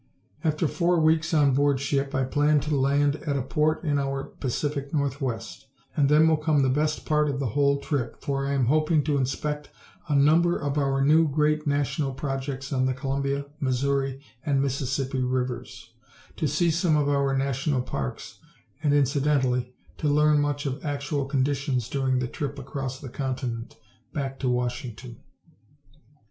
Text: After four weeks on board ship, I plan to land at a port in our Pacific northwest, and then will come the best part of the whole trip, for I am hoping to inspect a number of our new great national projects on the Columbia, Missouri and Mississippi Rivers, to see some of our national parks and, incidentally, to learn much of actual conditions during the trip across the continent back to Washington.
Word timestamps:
After 0.43 0.67
four 0.67 0.99
weeks 0.99 1.31
on 1.31 1.53
board 1.53 1.79
ship, 1.79 2.15
I 2.15 2.23
plan 2.23 2.59
to 2.61 2.75
land 2.75 3.17
at 3.17 3.37
a 3.37 3.43
port 3.43 3.83
in 3.83 3.99
our 3.99 4.23
Pacific 4.23 4.91
northwest, 4.91 5.67
and 5.95 6.09
then 6.09 6.27
will 6.27 6.37
come 6.37 6.63
the 6.63 6.69
best 6.71 7.05
part 7.05 7.29
of 7.29 7.39
the 7.39 7.49
whole 7.49 7.77
trip, 7.79 8.19
for 8.19 8.47
I 8.47 8.53
am 8.53 8.65
hoping 8.65 9.03
to 9.03 9.17
inspect 9.19 9.69
a 10.09 10.15
number 10.15 10.57
of 10.57 10.79
our 10.79 11.05
new 11.05 11.27
great 11.27 11.67
national 11.67 12.15
projects 12.15 12.73
on 12.73 12.87
the 12.87 12.95
Columbia, 12.95 13.45
Missouri 13.59 14.19
and 14.43 14.59
Mississippi 14.59 15.21
Rivers, 15.21 15.93
to 16.35 16.47
see 16.47 16.71
some 16.71 16.97
of 16.97 17.07
our 17.07 17.37
national 17.37 17.83
parks 17.83 18.39
and, 18.81 18.95
incidentally, 18.95 19.75
to 19.99 20.07
learn 20.07 20.41
much 20.41 20.65
of 20.65 20.83
actual 20.83 21.25
conditions 21.25 21.87
during 21.87 22.17
the 22.17 22.27
trip 22.27 22.57
across 22.57 22.99
the 22.99 23.07
continent 23.09 23.77
back 24.13 24.39
to 24.39 24.49
Washington. 24.49 25.17